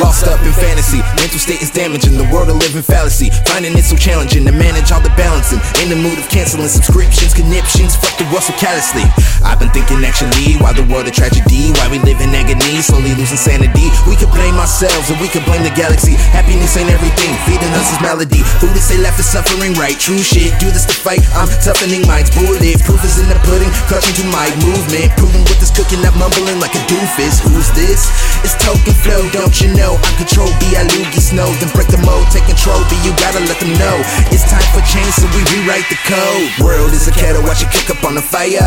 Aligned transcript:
Lost 0.00 0.26
up 0.40 0.46
in 0.48 0.56
fantasy, 0.56 1.04
mental 1.20 1.36
state 1.36 1.60
is 1.60 1.70
damaging. 1.70 2.16
The 2.16 2.24
world 2.32 2.48
a 2.48 2.56
living 2.56 2.82
fallacy. 2.82 3.28
Finding 3.44 3.76
it 3.76 3.84
so 3.84 3.96
challenging 3.96 4.48
to 4.48 4.52
manage 4.52 4.88
all 4.88 5.04
the 5.04 5.12
balancing. 5.20 5.60
In 5.84 5.92
the 5.92 6.00
mood 6.00 6.16
of 6.16 6.26
canceling 6.32 6.68
subscriptions, 6.68 7.36
conniptions. 7.36 7.96
Fuck 7.96 8.16
the 8.16 8.24
world 8.32 8.44
so 8.48 8.56
callously. 8.56 9.04
I've 9.44 9.60
been 9.60 9.68
thinking 9.76 10.00
actually, 10.00 10.56
why 10.64 10.72
the 10.72 10.84
world 10.88 11.04
a 11.04 11.12
tragedy? 11.12 11.76
Why 11.76 11.92
we 11.92 12.00
live 12.00 12.20
in 12.24 12.32
agony, 12.32 12.80
slowly 12.80 13.12
losing 13.20 13.36
sanity. 13.36 13.92
We 14.08 14.16
could 14.16 14.32
blame 14.32 14.56
ourselves, 14.56 15.12
and 15.12 15.20
we 15.20 15.28
could 15.28 15.44
blame 15.44 15.62
the 15.62 15.74
galaxy. 15.76 16.16
Happiness 16.32 16.76
ain't 16.76 16.88
everything, 16.88 17.32
feeding 17.44 17.72
us 17.76 17.92
is 17.92 18.00
melody. 18.00 18.40
Who 18.64 18.72
to 18.72 18.80
say 18.80 18.96
left 18.96 19.20
is 19.20 19.28
suffering 19.28 19.76
right? 19.76 19.96
True 20.00 20.24
shit, 20.24 20.56
do 20.56 20.72
this 20.72 20.88
to 20.88 20.96
fight. 20.96 21.20
I'm 21.36 21.50
toughening 21.60 22.08
minds, 22.08 22.32
bullet. 22.32 22.80
Proof 22.88 23.04
is 23.04 23.20
in 23.20 23.28
the 23.28 23.36
pudding, 23.44 23.72
clutching 23.92 24.16
to 24.16 24.24
my 24.32 24.48
movement. 24.64 25.12
Proving 25.20 25.44
with 25.44 25.60
this 25.60 25.72
cooking, 25.74 26.00
up 26.08 26.16
mumbling 26.16 26.60
like 26.60 26.72
a 26.72 26.82
doofus. 26.88 27.44
Who's 27.44 27.68
this? 27.76 28.08
It's 28.40 28.56
token 28.56 28.96
flow, 29.04 29.28
don't 29.36 29.52
you 29.60 29.68
know? 29.76 30.00
I 30.00 30.29
control 30.30 30.54
B, 30.62 30.78
I 30.78 30.86
loogie 30.86 31.18
snow, 31.18 31.50
then 31.58 31.74
break 31.74 31.90
the 31.90 31.98
mold, 32.06 32.30
take 32.30 32.46
control 32.46 32.78
B, 32.86 32.94
you 33.02 33.10
gotta 33.18 33.42
let 33.50 33.58
them 33.58 33.74
know. 33.74 33.98
It's 34.30 34.46
time 34.46 34.62
for 34.70 34.78
change, 34.86 35.10
so 35.18 35.26
we 35.34 35.42
rewrite 35.50 35.90
the 35.90 35.98
code. 36.06 36.46
World 36.62 36.94
is 36.94 37.10
a 37.10 37.10
kettle, 37.10 37.42
watch 37.42 37.66
it 37.66 37.70
kick 37.74 37.90
up 37.90 38.06
on 38.06 38.14
the 38.14 38.22
fire. 38.22 38.62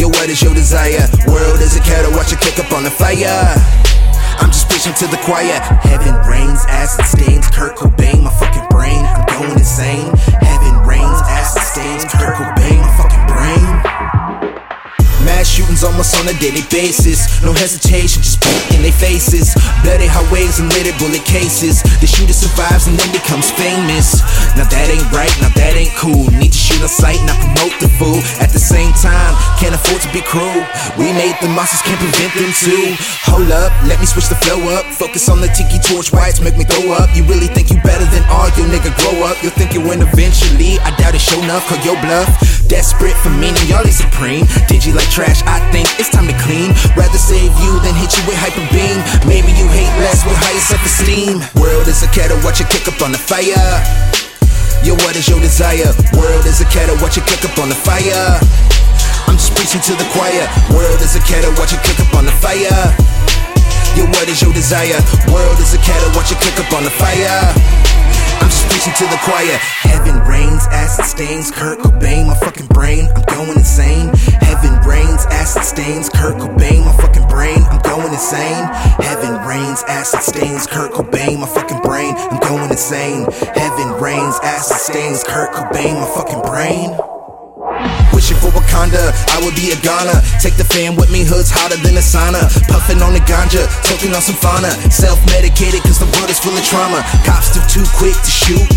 Yo, 0.00 0.08
what 0.08 0.32
is 0.32 0.40
your 0.40 0.54
desire? 0.56 1.04
World 1.28 1.60
is 1.60 1.76
a 1.76 1.82
kettle, 1.84 2.16
watch 2.16 2.32
it 2.32 2.40
kick 2.40 2.56
up 2.56 2.72
on 2.72 2.88
the 2.88 2.90
fire. 2.90 3.52
I'm 4.40 4.48
just 4.48 4.64
preaching 4.72 4.96
to 5.04 5.06
the 5.12 5.20
choir. 5.28 5.60
Heaven 5.84 6.16
rains, 6.24 6.64
acid 6.72 7.04
stains, 7.04 7.44
Kurt 7.52 7.76
Cobain, 7.76 8.24
my 8.24 8.32
fucking 8.40 8.64
brain. 8.72 9.04
Almost 16.10 16.28
on 16.28 16.34
a 16.34 16.38
daily 16.38 16.62
basis. 16.70 17.42
No 17.42 17.52
hesitation, 17.52 18.22
just 18.22 18.40
beat 18.40 18.76
in 18.76 18.82
their 18.82 18.92
faces. 18.92 19.54
Bloody 19.82 20.06
highways 20.06 20.58
and 20.58 20.68
littered 20.72 20.98
bullet 20.98 21.24
cases. 21.24 21.82
The 22.00 22.06
shooter 22.06 22.32
survives 22.32 22.86
and 22.86 22.98
then 22.98 23.10
becomes 23.12 23.50
famous. 23.50 24.22
Now 24.56 24.66
that 24.68 24.86
ain't 24.90 25.06
right, 25.12 25.32
now 25.40 25.50
that 25.54 25.74
ain't 25.76 25.94
cool. 25.96 26.30
Need 26.30 26.52
to 26.52 26.58
shoot 26.58 26.82
on 26.82 26.88
sight, 26.88 27.20
not 27.26 27.38
promote 27.38 27.74
the 27.80 27.88
fool. 27.98 28.18
At 28.40 28.50
the 28.50 28.62
same 28.62 28.92
time, 28.94 29.29
to 29.98 30.10
be 30.12 30.22
cruel. 30.22 30.62
We 30.94 31.10
made 31.16 31.34
the 31.42 31.48
monsters, 31.50 31.82
can't 31.82 31.98
prevent 31.98 32.30
them 32.36 32.52
too. 32.54 32.94
Hold 33.26 33.50
up, 33.50 33.72
let 33.88 33.98
me 33.98 34.06
switch 34.06 34.28
the 34.28 34.38
flow 34.44 34.60
up. 34.76 34.86
Focus 34.94 35.28
on 35.28 35.40
the 35.40 35.48
tiki 35.50 35.82
torch 35.82 36.12
whites, 36.12 36.38
make 36.38 36.54
me 36.54 36.64
throw 36.64 36.92
up. 36.94 37.10
You 37.16 37.24
really 37.24 37.48
think 37.48 37.70
you 37.70 37.80
better 37.82 38.06
than 38.14 38.22
all 38.30 38.46
you 38.54 38.68
nigga 38.70 38.94
grow 39.02 39.26
up? 39.26 39.40
You'll 39.42 39.56
think 39.56 39.74
you 39.74 39.82
win 39.82 40.02
eventually. 40.02 40.78
I 40.86 40.94
doubt 41.00 41.14
it, 41.14 41.22
show 41.22 41.40
enough, 41.42 41.66
call 41.66 41.80
your 41.82 41.98
bluff. 42.04 42.28
Desperate 42.70 43.16
for 43.18 43.34
meaning, 43.34 43.62
y'all 43.66 43.82
is 43.82 43.98
supreme. 43.98 44.46
Did 44.70 44.86
you 44.86 44.94
like 44.94 45.10
trash? 45.10 45.42
I 45.48 45.58
think 45.74 45.90
it's 45.98 46.10
time 46.10 46.30
to 46.30 46.36
clean. 46.44 46.70
Rather 46.94 47.18
save 47.18 47.50
you 47.58 47.72
than 47.82 47.96
hit 47.98 48.14
you 48.14 48.22
with 48.30 48.38
hyper 48.38 48.62
beam. 48.70 48.98
Maybe 49.26 49.50
you 49.56 49.66
hate 49.66 49.90
less 49.98 50.22
with 50.22 50.38
higher 50.38 50.62
self 50.62 50.84
esteem. 50.86 51.42
World 51.58 51.88
is 51.88 52.02
a 52.06 52.10
kettle, 52.14 52.38
watch 52.46 52.60
it 52.60 52.70
kick 52.70 52.86
up 52.86 53.00
on 53.02 53.10
the 53.10 53.18
fire. 53.18 53.82
Yo, 54.86 54.94
what 55.04 55.16
is 55.16 55.28
your 55.28 55.40
desire? 55.40 55.92
World 56.16 56.46
is 56.46 56.60
a 56.60 56.68
kettle, 56.72 56.96
watch 57.02 57.18
it 57.18 57.26
kick 57.26 57.44
up 57.44 57.58
on 57.58 57.68
the 57.68 57.74
fire. 57.74 58.79
Preaching 59.60 59.92
to 59.92 59.94
the 60.00 60.08
choir. 60.16 60.48
World 60.72 61.04
is 61.04 61.16
a 61.16 61.20
kettle, 61.20 61.52
watch 61.60 61.76
it 61.76 61.84
kick 61.84 62.00
up 62.00 62.16
on 62.16 62.24
the 62.24 62.32
fire. 62.40 62.80
Yo, 63.92 64.08
what 64.08 64.24
is 64.24 64.40
your 64.40 64.54
desire? 64.56 64.96
World 65.28 65.60
is 65.60 65.76
a 65.76 65.80
kettle, 65.84 66.08
watch 66.16 66.32
it 66.32 66.40
kick 66.40 66.56
up 66.56 66.72
on 66.72 66.82
the 66.82 66.88
fire. 66.88 67.44
I'm 68.40 68.48
just 68.48 68.64
preaching 68.72 68.96
to 68.96 69.04
the 69.12 69.20
choir. 69.20 69.60
Heaven 69.84 70.16
rains, 70.24 70.64
acid 70.72 71.04
stains, 71.04 71.50
Kurt 71.50 71.78
Cobain, 71.78 72.28
my 72.28 72.34
fucking 72.40 72.68
brain. 72.72 73.12
I'm 73.12 73.20
going 73.36 73.52
insane. 73.52 74.08
Heaven 74.40 74.80
rains, 74.88 75.28
acid 75.28 75.64
stains, 75.64 76.08
Kurt 76.08 76.40
Cobain, 76.40 76.80
my 76.86 76.96
fucking 76.96 77.28
brain. 77.28 77.60
I'm 77.68 77.84
going 77.84 78.08
insane. 78.16 78.64
Heaven 79.04 79.44
rains, 79.44 79.84
acid 79.84 80.22
stains, 80.22 80.66
Kurt 80.66 80.92
Cobain, 80.92 81.38
my 81.38 81.46
fucking 81.46 81.84
brain. 81.84 82.14
I'm 82.16 82.40
going 82.40 82.70
insane. 82.70 83.28
Heaven 83.52 84.00
rains, 84.00 84.40
acid 84.40 84.78
stains, 84.78 85.22
Kurt 85.22 85.52
Cobain, 85.52 86.00
my 86.00 86.08
fucking 86.16 86.48
brain. 86.48 87.19
Wishing 88.20 88.36
for 88.36 88.52
Wakanda, 88.52 89.00
I 89.32 89.40
would 89.40 89.56
be 89.56 89.72
a 89.72 89.80
Ghana. 89.80 90.20
Take 90.44 90.60
the 90.60 90.64
fan 90.76 90.94
with 90.94 91.08
me, 91.10 91.24
hoods 91.24 91.48
hotter 91.48 91.80
than 91.80 91.96
a 91.96 92.04
sauna. 92.04 92.52
Puffing 92.68 93.00
on 93.00 93.16
the 93.16 93.24
ganja, 93.24 93.64
toking 93.88 94.12
on 94.12 94.20
some 94.20 94.36
fauna. 94.36 94.68
Self 94.92 95.16
medicated, 95.32 95.80
cause 95.80 95.96
the 95.96 96.04
world 96.04 96.28
is 96.28 96.36
full 96.38 96.52
of 96.52 96.60
trauma. 96.60 97.00
Cops 97.24 97.48
too, 97.48 97.64
too 97.80 97.86
quick 97.96 98.12
to 98.12 98.28
shoot. 98.28 98.68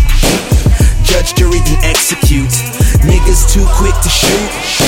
Judge, 1.04 1.36
jury, 1.36 1.60
then 1.60 1.76
execute. 1.84 2.56
Niggas 3.04 3.44
too 3.52 3.68
quick 3.76 3.92
to 4.00 4.08
shoot. 4.08 4.83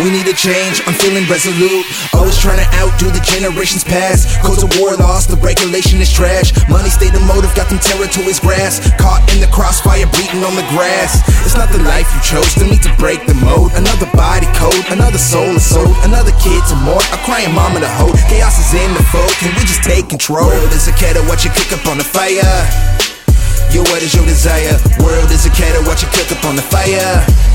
We 0.00 0.08
need 0.08 0.24
a 0.24 0.32
change, 0.32 0.80
I'm 0.88 0.96
feeling 0.96 1.28
resolute. 1.28 1.84
Always 2.16 2.40
trying 2.40 2.56
to 2.56 2.68
outdo 2.80 3.12
the 3.12 3.20
generations 3.20 3.84
past. 3.84 4.40
Codes 4.40 4.64
of 4.64 4.72
war 4.80 4.96
lost, 4.96 5.28
the 5.28 5.36
regulation 5.36 6.00
is 6.00 6.08
trash. 6.08 6.56
Money 6.68 6.88
stay 6.88 7.12
the 7.12 7.20
motive, 7.28 7.52
got 7.52 7.68
them 7.68 7.76
territories 7.76 8.40
grass. 8.40 8.80
Caught 8.96 9.28
in 9.36 9.44
the 9.44 9.50
crossfire, 9.52 10.08
bleeding 10.08 10.40
on 10.48 10.56
the 10.56 10.64
grass. 10.72 11.20
It's 11.44 11.56
not 11.56 11.68
the 11.68 11.82
life 11.84 12.08
you 12.16 12.20
chose, 12.24 12.48
still 12.56 12.72
need 12.72 12.82
to 12.88 12.94
break 12.96 13.28
the 13.28 13.36
mode. 13.44 13.76
Another 13.76 14.08
body 14.16 14.48
code, 14.56 14.80
another 14.88 15.20
soul 15.20 15.52
is 15.52 15.64
sold. 15.66 15.92
Another 16.08 16.32
kid 16.40 16.64
to 16.72 16.76
more, 16.80 17.02
a 17.12 17.18
crying 17.28 17.52
mama 17.52 17.84
to 17.84 17.90
hold. 18.00 18.16
Chaos 18.32 18.56
is 18.56 18.72
in 18.72 18.88
the 18.96 19.04
fold, 19.12 19.32
can 19.44 19.52
we 19.60 19.62
just 19.68 19.84
take 19.84 20.08
control? 20.08 20.48
World 20.48 20.72
is 20.72 20.88
a 20.88 20.94
kettle, 20.96 21.20
watch 21.28 21.44
it 21.44 21.52
cook 21.52 21.68
up 21.76 21.84
on 21.92 22.00
the 22.00 22.08
fire. 22.08 22.64
Yo, 23.68 23.84
what 23.92 24.00
is 24.00 24.16
your 24.16 24.24
desire? 24.24 24.72
World 25.04 25.28
is 25.28 25.44
a 25.44 25.52
kettle, 25.52 25.84
watch 25.84 26.00
it 26.00 26.12
cook 26.16 26.32
up 26.32 26.44
on 26.48 26.56
the 26.56 26.64
fire. 26.64 27.51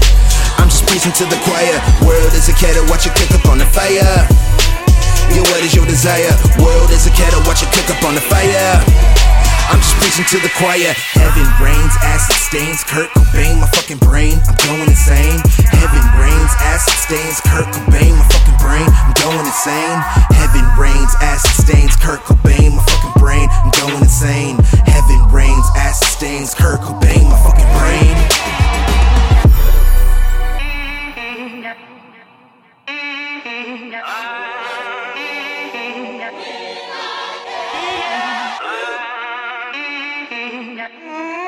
Preaching 0.97 1.29
to 1.29 1.29
the 1.29 1.37
choir. 1.45 1.77
World 2.09 2.33
is 2.33 2.49
a 2.49 2.57
kettle, 2.57 2.81
watch 2.89 3.05
it 3.05 3.13
cook 3.13 3.29
up 3.37 3.45
on 3.53 3.61
the 3.61 3.69
fire. 3.69 4.17
Yo, 5.29 5.45
what 5.53 5.61
is 5.61 5.77
your 5.77 5.85
desire? 5.85 6.33
World 6.57 6.89
is 6.89 7.05
a 7.05 7.13
kettle, 7.13 7.37
watch 7.45 7.61
it 7.61 7.69
cook 7.69 7.93
up 7.93 8.01
on 8.01 8.17
the 8.17 8.25
fire. 8.25 8.81
I'm 9.69 9.77
just 9.77 9.93
preaching 10.01 10.25
to 10.33 10.41
the 10.41 10.49
choir. 10.57 10.97
Heaven 11.13 11.45
rains, 11.61 11.93
acid 12.01 12.41
stains, 12.41 12.81
Kurt 12.81 13.13
Cobain, 13.13 13.61
my 13.61 13.69
fucking 13.77 14.01
brain. 14.01 14.41
I'm 14.49 14.57
going 14.65 14.89
insane. 14.89 15.37
Heaven 15.69 16.01
rains, 16.17 16.49
acid 16.65 16.97
stains, 16.97 17.45
Kurt 17.45 17.69
Cobain, 17.77 18.17
my 18.17 18.25
fucking 18.33 18.57
brain. 18.57 18.89
I'm 18.89 19.13
going 19.21 19.45
insane. 19.45 20.01
Heaven 20.33 20.65
rains, 20.81 21.13
acid 21.21 21.46
Mm-hmm. 40.87 41.46